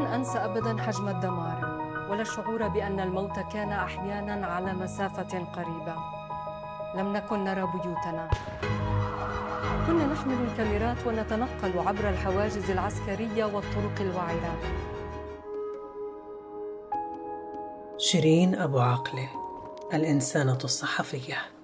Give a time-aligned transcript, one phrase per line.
[0.00, 5.94] لن أنسى أبدا حجم الدمار ولا الشعور بأن الموت كان أحيانا على مسافة قريبة.
[6.94, 8.30] لم نكن نرى بيوتنا.
[9.86, 14.56] كنا نحمل الكاميرات ونتنقل عبر الحواجز العسكرية والطرق الوعرة
[17.98, 19.28] شيرين أبو عقلة
[19.94, 21.59] الإنسانة الصحفية.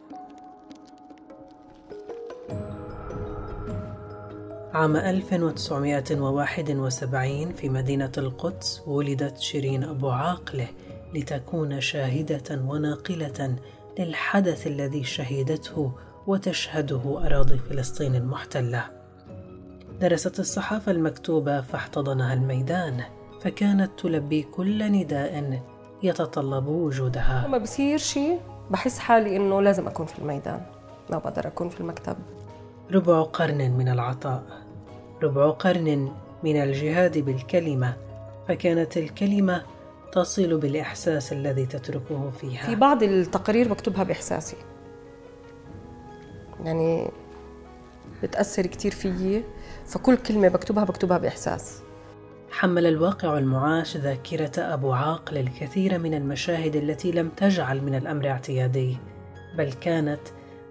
[4.76, 10.68] عام 1971 في مدينة القدس ولدت شيرين أبو عاقلة
[11.14, 13.56] لتكون شاهدة وناقلة
[13.98, 15.92] للحدث الذي شهدته
[16.26, 18.84] وتشهده أراضي فلسطين المحتلة.
[20.00, 23.02] درست الصحافة المكتوبة فاحتضنها الميدان،
[23.40, 25.62] فكانت تلبي كل نداء
[26.02, 27.44] يتطلب وجودها.
[27.46, 28.40] لما بصير شيء
[28.70, 30.60] بحس حالي إنه لازم أكون في الميدان،
[31.10, 32.16] ما بقدر أكون في المكتب.
[32.92, 34.65] ربع قرن من العطاء،
[35.22, 36.12] ربع قرن
[36.44, 37.96] من الجهاد بالكلمة،
[38.48, 39.62] فكانت الكلمة
[40.12, 42.66] تصل بالإحساس الذي تتركه فيها.
[42.66, 44.56] في بعض التقارير بكتبها بإحساسي.
[46.64, 47.10] يعني
[48.22, 49.44] بتأثر كتير فيي
[49.86, 51.82] فكل كلمة بكتبها بكتبها بإحساس
[52.50, 58.96] حمل الواقع المعاش ذاكرة أبو عاقل الكثير من المشاهد التي لم تجعل من الأمر اعتيادي
[59.58, 60.20] بل كانت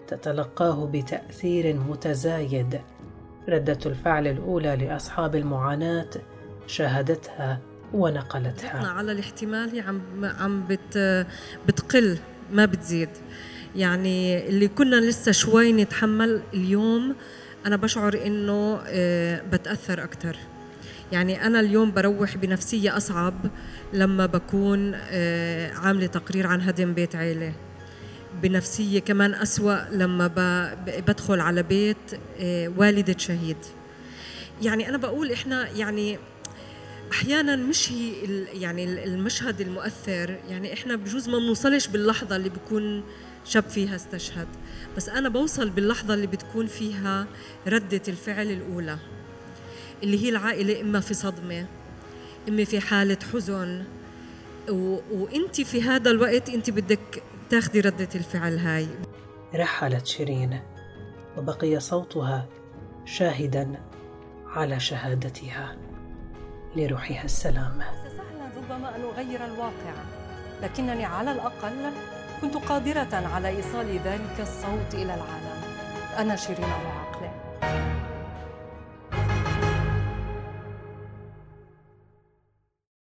[0.08, 2.82] تتلقاه بتأثير متزايد
[3.50, 6.10] ردة الفعل الأولى لأصحاب المعاناة
[6.68, 7.60] شاهدتها
[7.94, 8.88] ونقلتها.
[8.88, 11.26] على الاحتمال عم عم بت
[11.68, 12.18] بتقل
[12.52, 13.10] ما بتزيد.
[13.76, 17.16] يعني اللي كنا لسه شوي نتحمل اليوم
[17.66, 20.38] أنا بشعر إنه آه، بتأثر أكثر
[21.12, 23.34] يعني أنا اليوم بروح بنفسية أصعب
[23.94, 27.54] لما بكون آه، عاملة تقرير عن هدم بيت عيلة.
[28.42, 30.28] بنفسية كمان أسوأ لما
[31.08, 31.98] بدخل على بيت
[32.40, 33.58] آه، والدة شهيد.
[34.62, 36.20] يعني أنا بقول إحنا يعني
[37.12, 38.12] أحيانا مش هي
[38.62, 43.04] يعني المشهد المؤثر يعني إحنا بجوز ما بنوصلش باللحظة اللي بكون
[43.46, 44.48] شاب فيها استشهد.
[44.98, 47.28] بس أنا بوصل باللحظة اللي بتكون فيها
[47.68, 48.98] ردة الفعل الأولى
[50.04, 51.66] اللي هي العائلة إما في صدمة
[52.50, 53.84] إما في حالة حزن.
[54.70, 55.00] و...
[55.12, 58.88] وانت في هذا الوقت انت بدك تاخدي ردة الفعل هاي.
[59.56, 60.60] رحلت شيرين
[61.38, 62.46] وبقي صوتها
[63.06, 63.82] شاهدا
[64.48, 65.78] على شهادتها
[66.76, 67.80] لروحها السلام.
[68.04, 69.94] سهلا ربما أن أغير الواقع
[70.62, 71.92] لكنني على الأقل
[72.42, 75.62] كنت قادرة على إيصال ذلك الصوت إلى العالم.
[76.18, 77.45] أنا شيرين أبو عقلة